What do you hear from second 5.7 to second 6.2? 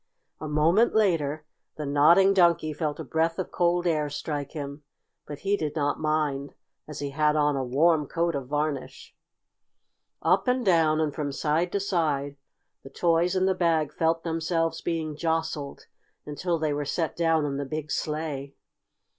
not